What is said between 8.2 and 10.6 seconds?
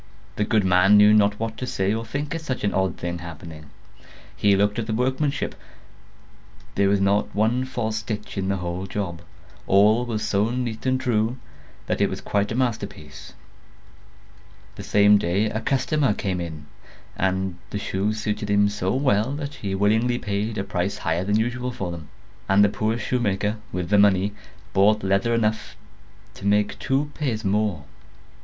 in the whole job; all was so